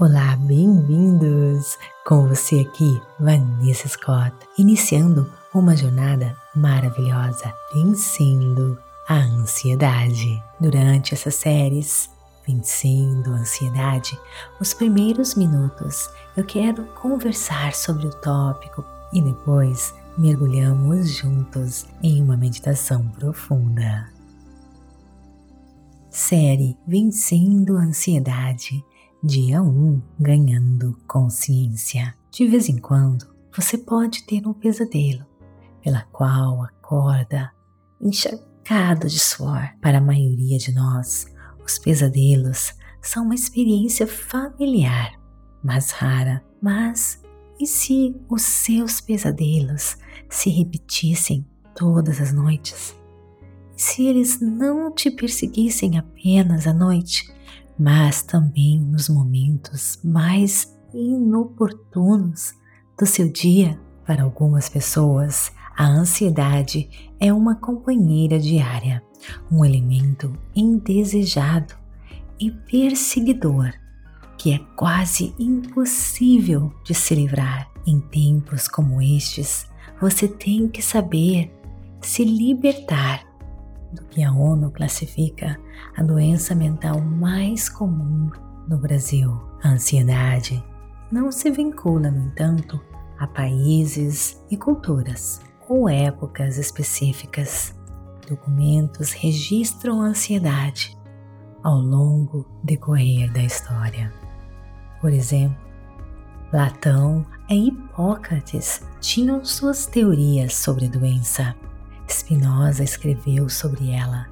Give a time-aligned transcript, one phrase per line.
[0.00, 1.76] Olá, bem-vindos!
[2.06, 10.42] Com você aqui, Vanessa Scott, iniciando uma jornada maravilhosa, vencendo a ansiedade.
[10.58, 12.08] Durante essas séries,
[12.46, 14.18] Vencendo a Ansiedade,
[14.58, 18.82] os primeiros minutos eu quero conversar sobre o tópico
[19.12, 24.08] e depois mergulhamos juntos em uma meditação profunda.
[26.08, 28.82] Série Vencendo a Ansiedade
[29.22, 32.14] Dia 1 Ganhando Consciência.
[32.30, 35.26] De vez em quando, você pode ter um pesadelo,
[35.84, 37.52] pela qual acorda
[38.00, 39.74] encharcado de suor.
[39.82, 41.26] Para a maioria de nós,
[41.62, 45.12] os pesadelos são uma experiência familiar,
[45.62, 46.42] mas rara.
[46.62, 47.22] Mas
[47.60, 49.98] e se os seus pesadelos
[50.30, 51.46] se repetissem
[51.76, 52.96] todas as noites?
[53.76, 57.30] Se eles não te perseguissem apenas à noite,
[57.80, 62.52] mas também nos momentos mais inoportunos
[62.98, 63.80] do seu dia.
[64.06, 69.02] Para algumas pessoas, a ansiedade é uma companheira diária,
[69.50, 71.74] um elemento indesejado
[72.38, 73.72] e perseguidor
[74.36, 77.70] que é quase impossível de se livrar.
[77.86, 79.66] Em tempos como estes,
[79.98, 81.50] você tem que saber
[82.00, 83.22] se libertar
[83.92, 85.58] do que a ONU classifica
[85.96, 88.30] a doença mental mais comum
[88.68, 89.40] no Brasil.
[89.62, 90.62] A ansiedade
[91.10, 92.80] não se vincula, no entanto,
[93.18, 97.74] a países e culturas ou épocas específicas.
[98.28, 100.96] Documentos registram a ansiedade
[101.62, 104.12] ao longo decorrer da história.
[105.00, 105.58] Por exemplo,
[106.50, 111.54] Platão e Hipócrates tinham suas teorias sobre doença
[112.10, 114.26] Spinoza escreveu sobre ela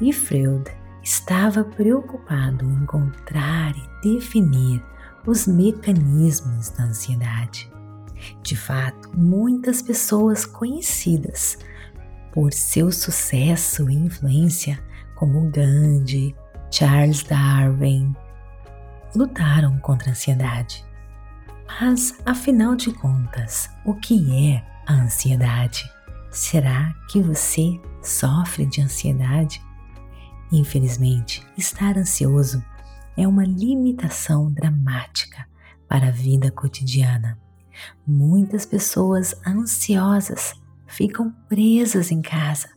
[0.00, 0.70] e Freud
[1.04, 4.82] estava preocupado em encontrar e definir
[5.26, 7.70] os mecanismos da ansiedade.
[8.42, 11.58] De fato, muitas pessoas conhecidas
[12.32, 14.82] por seu sucesso e influência,
[15.14, 16.34] como Gandhi,
[16.70, 18.16] Charles Darwin,
[19.14, 20.84] lutaram contra a ansiedade.
[21.80, 25.84] Mas, afinal de contas, o que é a ansiedade?
[26.30, 29.62] Será que você sofre de ansiedade?
[30.54, 32.64] Infelizmente, estar ansioso
[33.16, 35.48] é uma limitação dramática
[35.88, 37.36] para a vida cotidiana.
[38.06, 40.54] Muitas pessoas ansiosas
[40.86, 42.68] ficam presas em casa,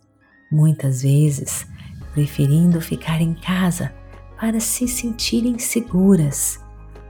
[0.52, 1.68] muitas vezes
[2.14, 3.94] preferindo ficar em casa
[4.40, 6.60] para se sentirem seguras,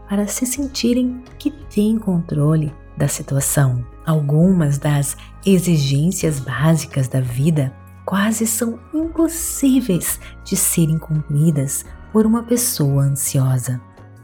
[0.10, 3.88] para se sentirem que têm controle da situação.
[4.06, 7.74] Algumas das exigências básicas da vida
[8.08, 13.82] quase são impossíveis de serem cumpridas por uma pessoa ansiosa.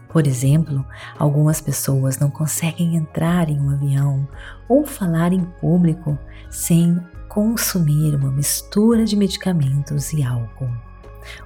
[0.08, 0.82] Por exemplo,
[1.18, 4.26] algumas pessoas não conseguem entrar em um avião
[4.70, 6.18] ou falar em público
[6.48, 10.70] sem consumir uma mistura de medicamentos e álcool.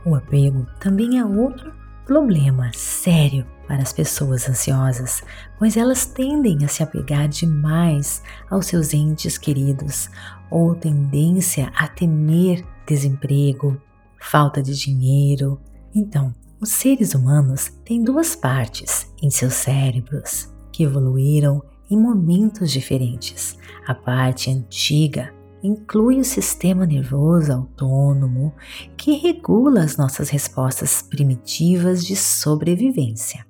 [0.05, 1.73] O apego também é outro
[2.07, 5.23] problema sério para as pessoas ansiosas,
[5.59, 10.09] pois elas tendem a se apegar demais aos seus entes queridos
[10.51, 13.81] ou tendência a temer desemprego,
[14.21, 15.61] falta de dinheiro.
[15.95, 23.57] Então, os seres humanos têm duas partes em seus cérebros que evoluíram em momentos diferentes.
[23.87, 25.33] A parte antiga
[25.63, 28.55] inclui o sistema nervoso autônomo
[28.97, 33.48] que regula as nossas respostas primitivas de sobrevivência.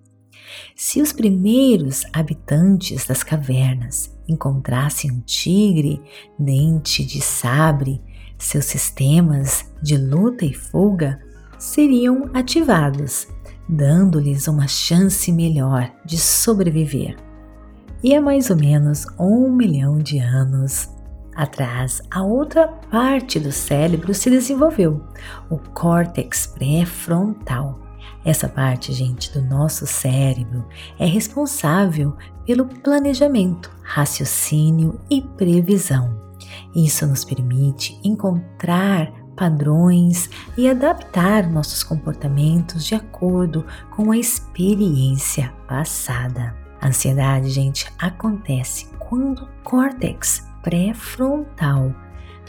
[0.75, 6.01] Se os primeiros habitantes das cavernas encontrassem um tigre,
[6.39, 8.01] dente de sabre,
[8.39, 11.21] seus sistemas de luta e fuga
[11.59, 13.27] seriam ativados,
[13.69, 17.17] dando-lhes uma chance melhor de sobreviver.
[18.03, 20.89] E há mais ou menos um milhão de anos
[21.35, 25.05] atrás, a outra parte do cérebro se desenvolveu,
[25.51, 27.88] o córtex pré-frontal
[28.25, 30.67] essa parte, gente, do nosso cérebro
[30.99, 36.19] é responsável pelo planejamento, raciocínio e previsão.
[36.75, 46.57] Isso nos permite encontrar padrões e adaptar nossos comportamentos de acordo com a experiência passada.
[46.81, 51.95] A ansiedade, gente, acontece quando o córtex pré-frontal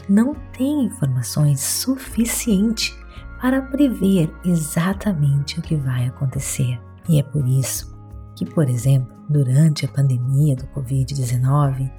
[0.08, 2.99] não tem informações suficientes
[3.40, 6.78] para prever exatamente o que vai acontecer.
[7.08, 7.98] E é por isso
[8.36, 11.90] que, por exemplo, durante a pandemia do Covid-19,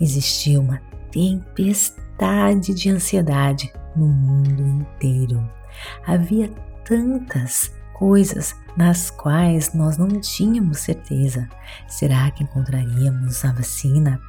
[0.00, 0.80] existiu uma
[1.10, 5.42] tempestade de ansiedade no mundo inteiro.
[6.06, 6.48] Havia
[6.84, 11.48] tantas coisas nas quais nós não tínhamos certeza.
[11.86, 14.20] Será que encontraríamos a vacina?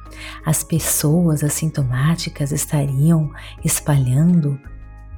[0.46, 3.30] As pessoas assintomáticas estariam
[3.64, 4.58] espalhando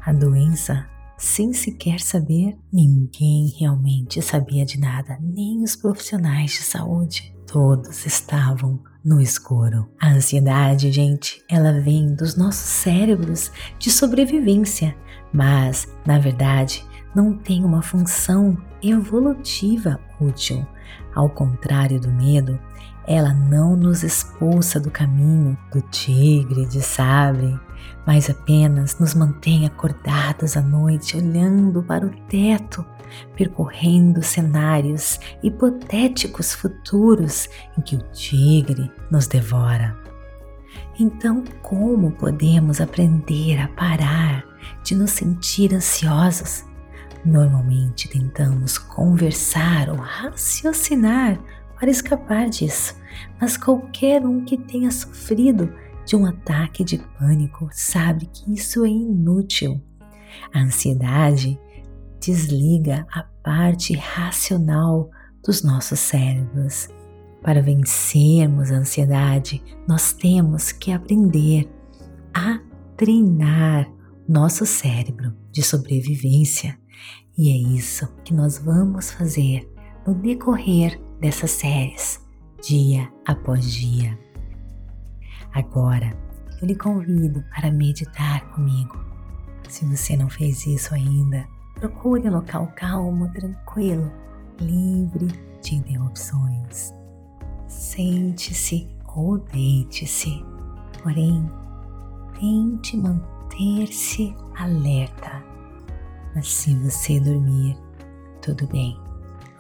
[0.05, 2.57] a doença sem sequer saber?
[2.73, 7.35] Ninguém realmente sabia de nada, nem os profissionais de saúde.
[7.47, 9.89] Todos estavam no escuro.
[10.01, 14.97] A ansiedade, gente, ela vem dos nossos cérebros de sobrevivência,
[15.33, 16.85] mas, na verdade,
[17.15, 20.67] não tem uma função evolutiva útil.
[21.15, 22.59] Ao contrário do medo,
[23.07, 27.59] ela não nos expulsa do caminho do tigre de sabre,
[28.07, 32.85] mas apenas nos mantém acordados à noite, olhando para o teto
[33.37, 39.97] percorrendo cenários hipotéticos futuros em que o tigre nos devora.
[40.99, 44.45] Então, como podemos aprender a parar
[44.83, 46.65] de nos sentir ansiosos?
[47.25, 51.39] Normalmente tentamos conversar ou raciocinar
[51.79, 52.97] para escapar disso,
[53.39, 55.73] mas qualquer um que tenha sofrido
[56.07, 59.83] de um ataque de pânico sabe que isso é inútil.
[60.55, 61.59] A ansiedade
[62.21, 65.11] desliga a parte racional
[65.45, 66.89] dos nossos cérebros.
[67.43, 71.69] Para vencermos a ansiedade, nós temos que aprender
[72.33, 72.61] a
[72.97, 73.91] treinar
[74.29, 76.79] nosso cérebro de sobrevivência.
[77.37, 79.69] E é isso que nós vamos fazer
[80.07, 82.21] no decorrer dessas séries,
[82.63, 84.26] dia após dia.
[85.57, 86.11] Agora,
[86.61, 89.05] eu lhe convido para meditar comigo.
[89.69, 94.11] Se você não fez isso ainda, Procure um local calmo, tranquilo,
[94.59, 95.27] livre
[95.63, 96.95] de interrupções.
[97.69, 100.43] Sente-se ou deite-se,
[101.03, 101.47] porém,
[102.41, 105.45] tente manter-se alerta.
[106.35, 107.77] Mas se você dormir,
[108.41, 108.99] tudo bem,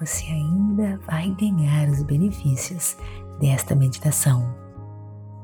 [0.00, 2.96] você ainda vai ganhar os benefícios
[3.40, 4.65] desta meditação.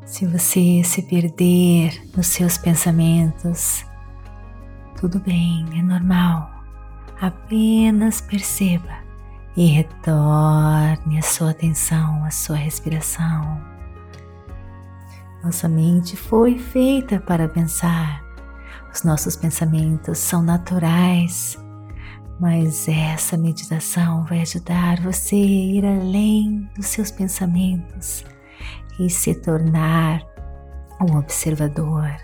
[0.05, 3.85] Se você se perder nos seus pensamentos,
[5.01, 6.51] tudo bem, é normal.
[7.21, 8.99] Apenas perceba
[9.57, 13.63] e retorne a sua atenção à sua respiração.
[15.45, 18.23] Nossa mente foi feita para pensar.
[18.93, 21.57] Os nossos pensamentos são naturais,
[22.41, 28.25] mas essa meditação vai ajudar você a ir além dos seus pensamentos
[28.99, 30.23] e se tornar
[31.01, 32.17] um observador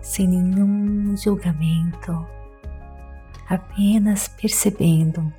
[0.00, 2.26] sem nenhum julgamento
[3.48, 5.32] apenas percebendo.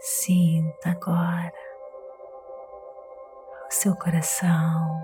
[0.00, 1.52] Sinta agora
[3.66, 5.02] o seu coração.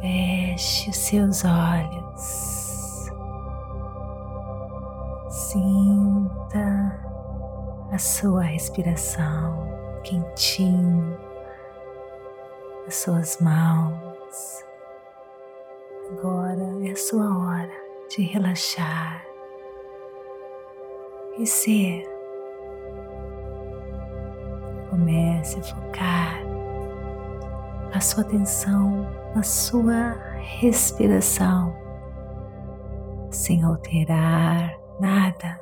[0.00, 2.65] Feche os seus olhos.
[5.56, 7.00] Sinta
[7.90, 9.66] a sua respiração
[10.04, 11.18] quentinho,
[12.86, 14.66] as suas mãos
[16.10, 17.72] Agora é a sua hora
[18.10, 19.24] de relaxar
[21.38, 22.04] e ser.
[24.90, 26.42] Comece a focar
[27.94, 31.74] a sua atenção na sua respiração,
[33.30, 35.60] sem alterar nada,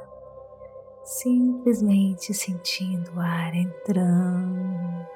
[1.02, 5.06] simplesmente sentindo o ar entrando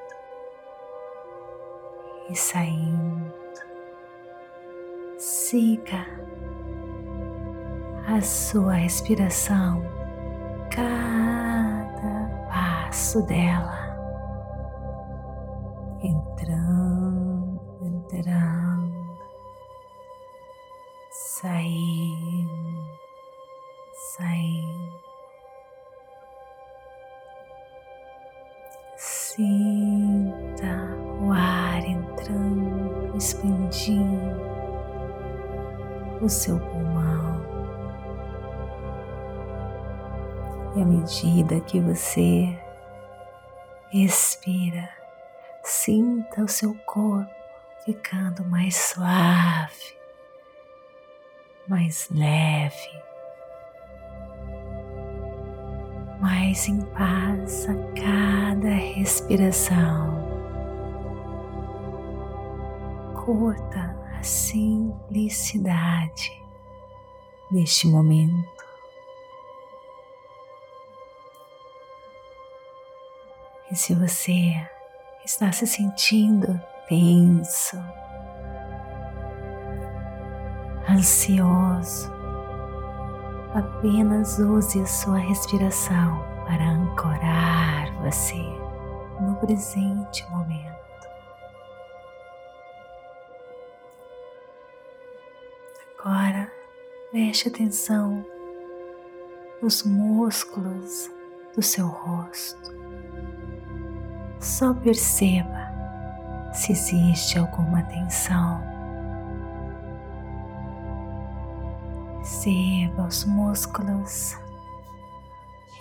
[2.31, 3.39] e saindo.
[5.19, 6.07] Siga
[8.07, 9.83] a sua respiração,
[10.71, 13.88] cada passo dela,
[41.09, 42.55] medida que você
[43.91, 44.91] expira,
[45.65, 47.33] sinta o seu corpo
[47.83, 49.97] ficando mais suave,
[51.67, 53.03] mais leve,
[56.21, 60.29] mais em paz a cada respiração.
[63.25, 66.31] Curta a simplicidade
[67.51, 68.58] deste momento.
[73.71, 74.55] E se você
[75.23, 76.59] está se sentindo
[76.89, 77.77] tenso,
[80.89, 82.11] ansioso,
[83.53, 88.43] apenas use a sua respiração para ancorar você
[89.21, 90.79] no presente momento.
[95.99, 96.51] Agora
[97.11, 98.25] preste atenção
[99.61, 101.11] nos músculos
[101.55, 102.88] do seu rosto.
[104.41, 105.69] Só perceba
[106.53, 108.63] se existe alguma tensão.
[112.17, 114.37] Perceba os músculos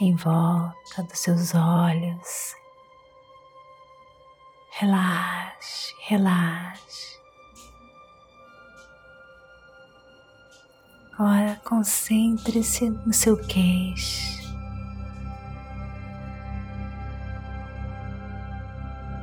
[0.02, 2.56] em volta dos seus olhos.
[4.72, 7.18] Relaxe, relaxe.
[11.14, 14.37] Agora concentre-se no seu queixo.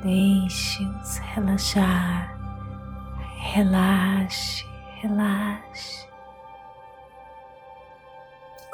[0.05, 2.39] Deixe-os relaxar.
[3.39, 4.67] Relaxe,
[5.01, 6.07] relaxe.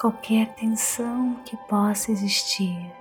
[0.00, 2.92] Qualquer tensão que possa existir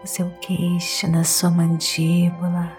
[0.00, 2.72] no seu queixo, na sua mandíbula,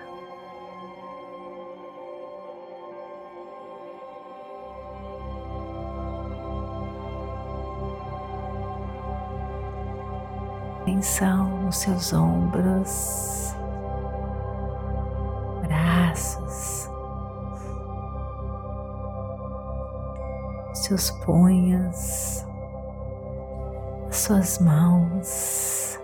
[10.82, 13.45] atenção nos seus ombros,
[20.86, 22.46] seus punhos,
[24.12, 26.00] suas mãos.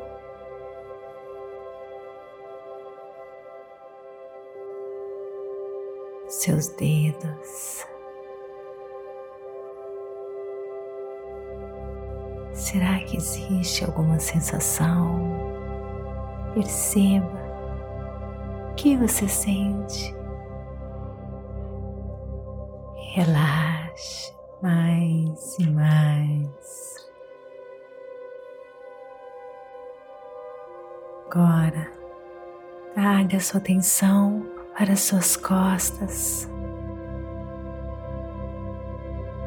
[6.27, 7.85] Seus dedos.
[12.53, 15.19] Será que existe alguma sensação?
[16.55, 17.39] Perceba
[18.71, 20.20] o que você sente.
[23.13, 26.95] Relaxe mais e mais.
[31.25, 31.91] Agora,
[32.93, 34.45] traga sua atenção
[34.77, 36.49] para suas costas,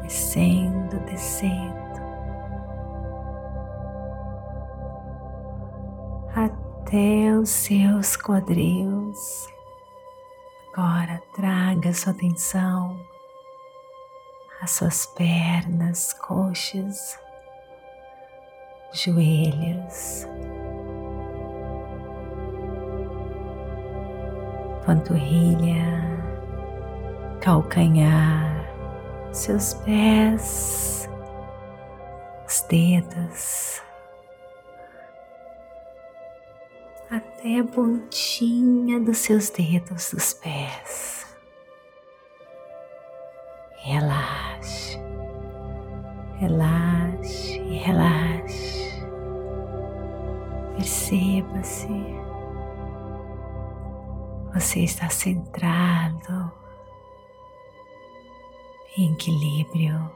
[0.03, 1.73] descendo, descendo
[6.35, 9.47] até os seus quadris.
[10.71, 13.14] Agora traga sua atenção
[14.65, 17.19] às suas pernas, coxas,
[18.91, 20.27] joelhos,
[24.83, 25.85] panturrilha,
[27.41, 28.67] calcanhar,
[29.31, 31.07] seus pés,
[32.47, 33.83] os dedos
[37.11, 41.14] até a pontinha dos seus dedos dos pés.
[43.85, 44.99] Relaxe,
[46.39, 49.03] relaxe, relaxe.
[50.75, 51.87] Perceba-se.
[54.55, 56.51] Você está centrado
[58.97, 60.11] em equilíbrio.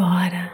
[0.00, 0.50] Agora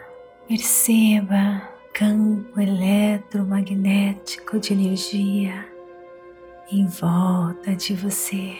[0.49, 1.62] perceba
[1.95, 5.65] campo eletromagnético de energia
[6.73, 8.57] em volta de você,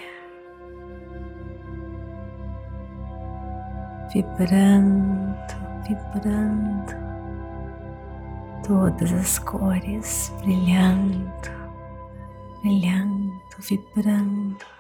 [4.15, 5.35] vibrando,
[5.89, 6.95] vibrando,
[8.65, 11.51] todas as cores brilhando,
[12.63, 14.76] brilhando, vibrando.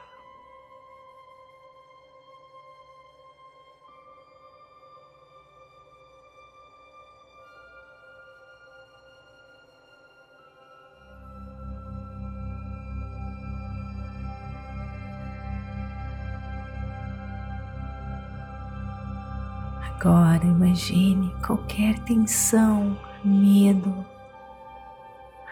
[20.06, 24.06] Agora imagine qualquer tensão, medo,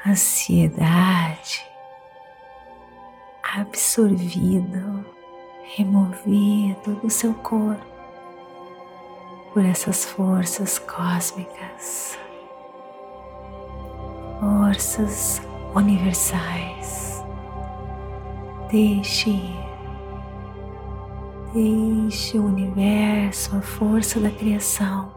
[0.06, 1.66] ansiedade
[3.42, 5.04] absorvido,
[5.76, 7.84] removido do seu corpo
[9.52, 12.16] por essas forças cósmicas,
[14.38, 15.42] forças
[15.75, 17.25] universais.
[18.70, 19.63] Deixe ir.
[21.54, 25.14] Deixe o universo, a força da criação,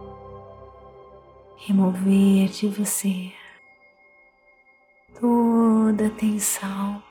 [1.57, 3.33] remover de você
[5.19, 7.01] toda a tensão,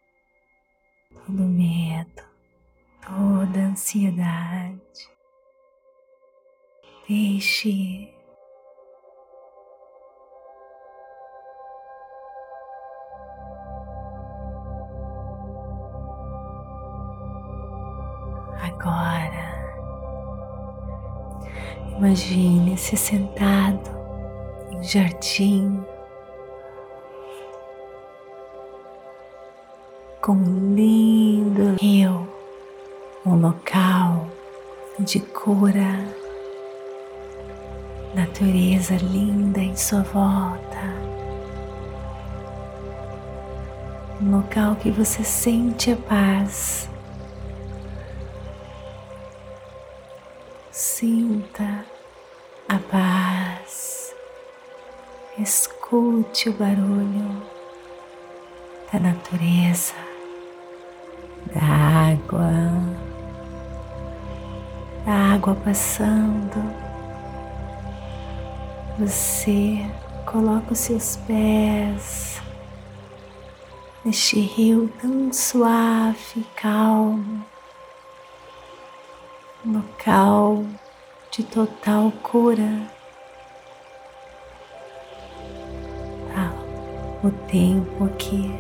[1.11, 2.23] todo medo,
[3.05, 5.11] toda ansiedade.
[7.09, 8.16] Deixe
[21.99, 23.91] imagine-se sentado
[24.71, 25.83] em jardim
[30.21, 32.29] com um lindo rio,
[33.25, 34.29] um local
[34.99, 36.05] de cura,
[38.15, 40.97] natureza linda em sua volta,
[44.21, 46.91] um local que você sente a paz.
[50.99, 51.85] Sinta
[52.67, 54.15] a paz,
[55.39, 57.43] escute o barulho
[58.91, 59.93] da natureza
[61.53, 61.61] da
[62.13, 62.51] água,
[65.05, 66.65] da água passando.
[68.99, 69.77] Você
[70.25, 72.41] coloca os seus pés
[74.03, 77.45] neste rio tão suave, calmo,
[79.63, 80.65] local
[81.37, 82.87] de total cura.
[86.35, 86.51] Ah,
[87.23, 88.59] o tempo aqui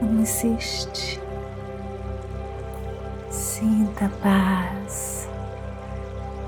[0.00, 1.20] não existe.
[3.30, 5.28] Sinta a paz,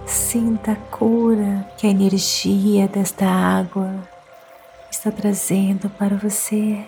[0.07, 3.93] sinta a cura que a energia desta água
[4.91, 6.83] está trazendo para você.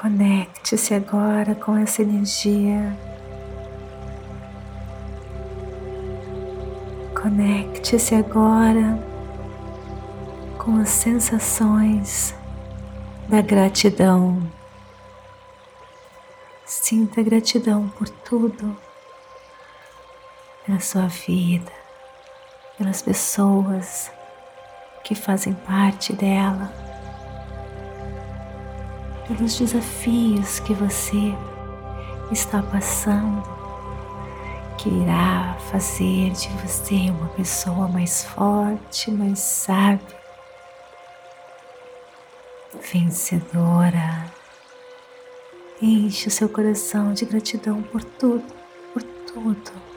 [0.00, 3.09] Conecte-se agora com essa energia.
[7.30, 8.98] Conecte-se agora
[10.58, 12.34] com as sensações
[13.28, 14.42] da gratidão.
[16.66, 18.76] Sinta gratidão por tudo,
[20.66, 21.70] pela sua vida,
[22.76, 24.10] pelas pessoas
[25.04, 26.72] que fazem parte dela,
[29.28, 31.32] pelos desafios que você
[32.32, 33.59] está passando,
[34.82, 40.00] que irá fazer de você uma pessoa mais forte, mais sábia,
[42.90, 44.24] vencedora.
[45.82, 48.44] Enche o seu coração de gratidão por tudo,
[48.94, 49.89] por tudo.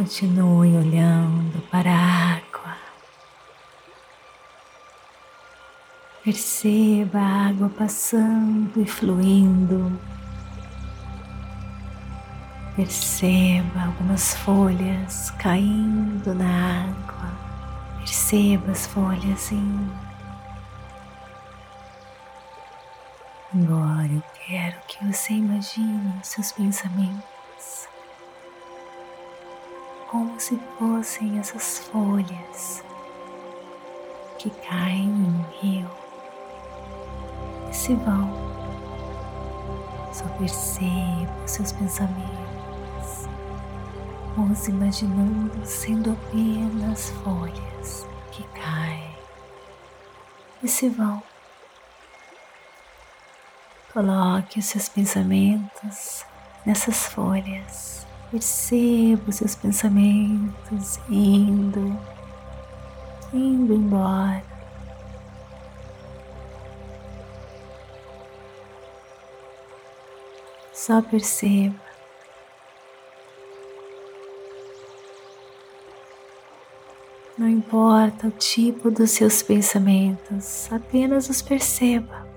[0.00, 2.74] Continue olhando para a água.
[6.24, 10.00] Perceba a água passando e fluindo.
[12.74, 17.98] Perceba algumas folhas caindo na água.
[17.98, 19.92] Perceba as folhas indo.
[23.54, 27.89] Agora eu quero que você imagine seus pensamentos
[30.10, 32.82] como se fossem essas folhas
[34.38, 35.88] que caem no rio
[37.70, 38.28] e se vão.
[40.12, 43.28] Só perceba seus pensamentos,
[44.36, 49.16] os imaginando sendo apenas folhas que caem
[50.60, 51.22] e se vão.
[53.92, 56.24] Coloque os seus pensamentos
[56.66, 58.09] nessas folhas.
[58.30, 61.98] Perceba os seus pensamentos indo,
[63.32, 64.44] indo embora.
[70.72, 71.74] Só perceba.
[77.36, 82.28] Não importa o tipo dos seus pensamentos, apenas os perceba.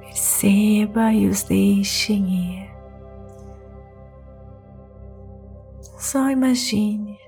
[0.00, 2.73] Perceba e os deixe ir.
[6.04, 7.18] Só imagine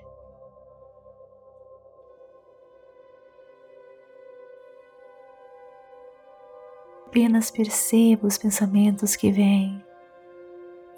[7.06, 9.82] apenas perceba os pensamentos que vêm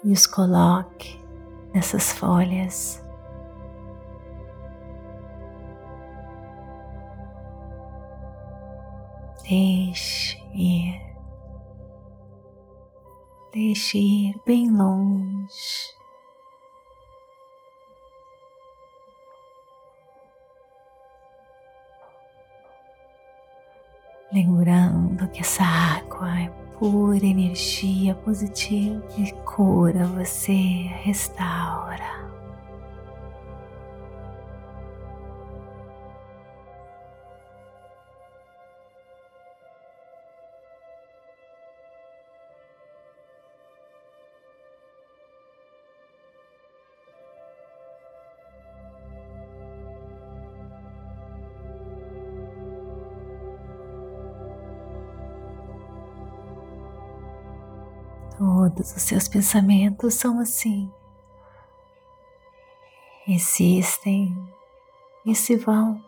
[0.03, 1.23] e os coloque
[1.73, 3.01] nessas folhas.
[9.43, 11.01] Deixe ir,
[13.53, 15.98] deixe ir bem longe.
[24.39, 26.49] Lembrando que essa água é
[26.79, 30.53] pura energia positiva e cura você,
[31.03, 32.28] restaura.
[58.39, 60.89] Todos os seus pensamentos são assim.
[63.27, 64.33] Existem
[65.25, 66.01] e se vão.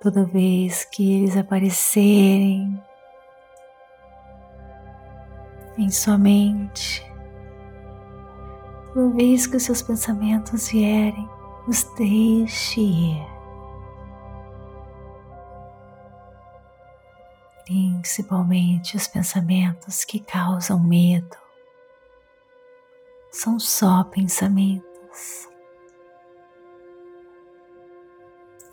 [0.00, 2.80] Toda vez que eles aparecerem
[5.76, 7.04] em sua mente,
[8.94, 11.28] toda vez que os seus pensamentos vierem,
[11.66, 13.39] os deixe ir.
[17.70, 21.36] Principalmente os pensamentos que causam medo.
[23.30, 25.48] São só pensamentos.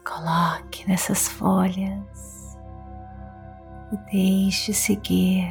[0.03, 2.57] Coloque nessas folhas
[3.91, 5.45] e deixe seguir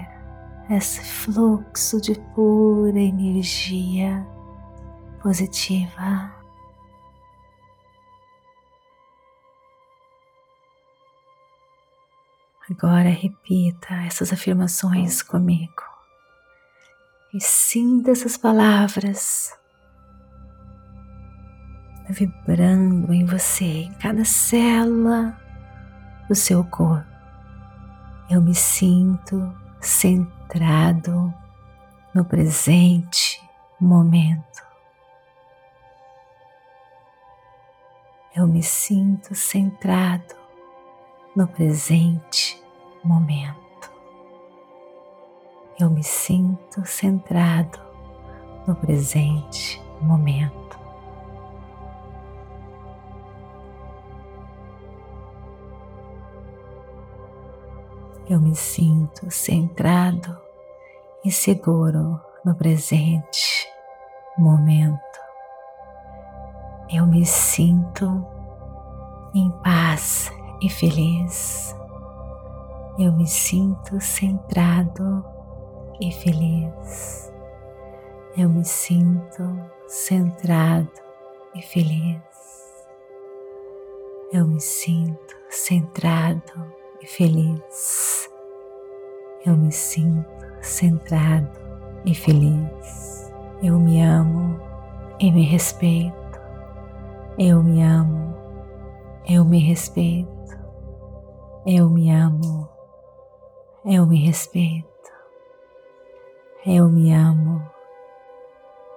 [0.68, 4.26] esse fluxo de pura energia
[5.22, 6.35] positiva.
[12.68, 15.82] Agora repita essas afirmações comigo
[17.32, 19.56] e sinta essas palavras
[22.08, 25.40] vibrando em você, em cada célula
[26.28, 27.06] do seu corpo.
[28.28, 31.32] Eu me sinto centrado
[32.12, 33.40] no presente
[33.80, 34.64] momento.
[38.34, 40.45] Eu me sinto centrado
[41.36, 42.58] no presente
[43.04, 43.90] momento.
[45.78, 47.78] Eu me sinto centrado
[48.66, 50.56] no presente momento.
[58.28, 60.40] Eu me sinto centrado
[61.22, 63.68] e seguro no presente
[64.38, 65.20] momento.
[66.90, 68.26] Eu me sinto
[69.34, 71.76] em paz e feliz.
[72.98, 75.24] Eu me sinto centrado
[76.00, 77.32] e feliz.
[78.36, 80.90] Eu me sinto centrado
[81.54, 82.20] e feliz.
[84.32, 88.30] Eu me sinto centrado e feliz.
[89.44, 90.26] Eu me sinto
[90.60, 91.58] centrado
[92.04, 93.32] e feliz.
[93.62, 94.60] Eu me amo
[95.18, 96.16] e me respeito.
[97.38, 98.34] Eu me amo,
[99.28, 100.35] eu me respeito.
[101.68, 102.68] Eu me amo,
[103.84, 104.86] eu me respeito,
[106.64, 107.60] eu me amo,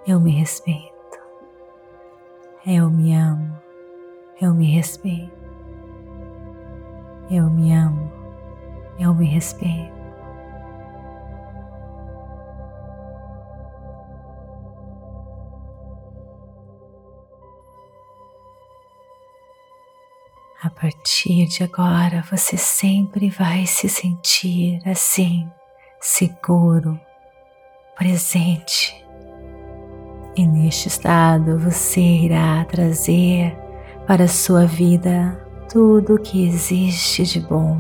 [0.05, 1.19] eu me respeito,
[2.67, 3.58] eu me amo,
[4.39, 5.34] eu me respeito,
[7.32, 8.12] eu me amo,
[8.99, 9.98] eu me respeito.
[20.79, 25.45] Partir de agora, você sempre vai se sentir assim,
[25.99, 26.97] seguro,
[27.97, 29.05] presente.
[30.37, 33.57] E neste estado você irá trazer
[34.07, 37.77] para a sua vida tudo o que existe de bom.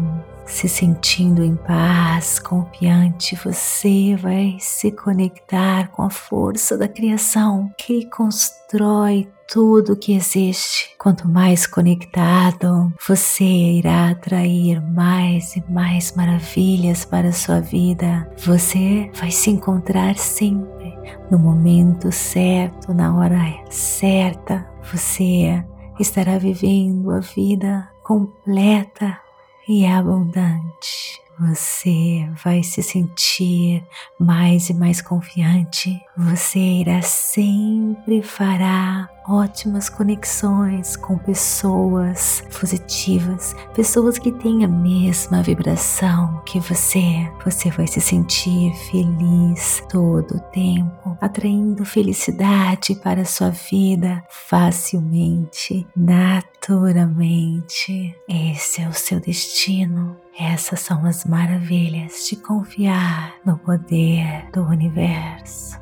[0.49, 8.09] Se sentindo em paz, confiante, você vai se conectar com a força da criação que
[8.09, 10.95] constrói tudo que existe.
[10.97, 18.29] Quanto mais conectado, você irá atrair mais e mais maravilhas para a sua vida.
[18.43, 20.97] Você vai se encontrar sempre
[21.29, 24.67] no momento certo, na hora certa.
[24.91, 25.63] Você
[25.99, 29.28] estará vivendo a vida completa
[29.71, 33.81] e abundante você vai se sentir
[34.19, 35.97] mais e mais confiante.
[36.17, 46.41] Você irá sempre fará ótimas conexões com pessoas positivas, pessoas que têm a mesma vibração
[46.45, 47.31] que você.
[47.45, 55.85] Você vai se sentir feliz todo o tempo, atraindo felicidade para a sua vida facilmente,
[55.95, 58.15] naturalmente.
[58.27, 60.17] Esse é o seu destino.
[60.39, 65.77] Essas são as maravilhas de confiar no poder do universo.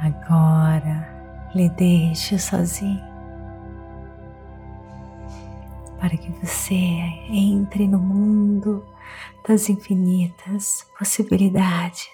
[0.00, 3.14] Agora lhe deixe sozinho
[6.00, 8.84] para que você entre no mundo
[9.48, 12.10] das infinitas possibilidades.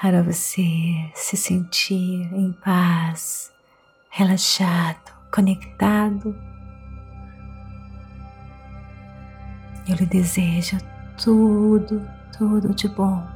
[0.00, 3.52] Para você se sentir em paz,
[4.10, 6.36] relaxado, conectado.
[9.88, 10.78] Eu lhe desejo
[11.22, 13.26] tudo, tudo de bom,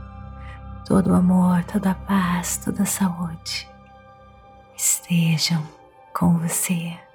[0.84, 3.68] todo o amor, toda a paz, toda a saúde
[4.76, 5.66] estejam
[6.12, 7.05] com você.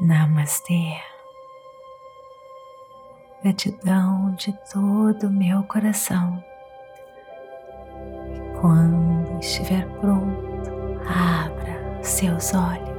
[0.00, 0.94] Namastê.
[3.42, 6.42] Gratidão de todo o meu coração.
[8.34, 10.70] E quando estiver pronto,
[11.06, 12.89] abra seus olhos.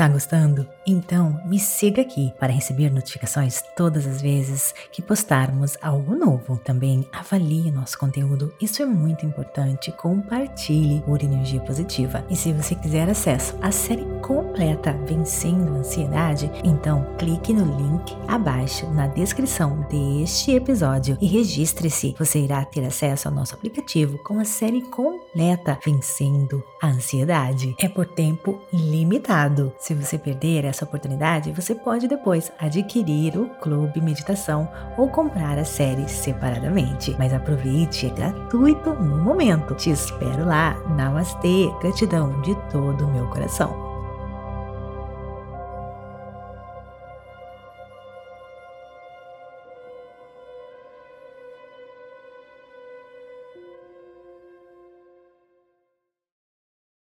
[0.00, 0.66] Está gostando?
[0.86, 6.56] Então me siga aqui para receber notificações todas as vezes que postarmos algo novo.
[6.64, 9.92] Também avalie nosso conteúdo, isso é muito importante.
[9.92, 12.24] Compartilhe por energia positiva.
[12.30, 18.16] E se você quiser acesso à série completa Vencendo a Ansiedade, então clique no link
[18.26, 22.16] abaixo na descrição deste episódio e registre-se.
[22.18, 27.74] Você irá ter acesso ao nosso aplicativo com a série completa Vencendo a Ansiedade.
[27.78, 29.74] É por tempo limitado.
[29.90, 35.64] Se você perder essa oportunidade, você pode depois adquirir o Clube Meditação ou comprar a
[35.64, 37.16] série separadamente.
[37.18, 39.74] Mas aproveite, é gratuito no momento.
[39.74, 40.78] Te espero lá.
[40.90, 43.89] Namastê, gratidão de todo o meu coração.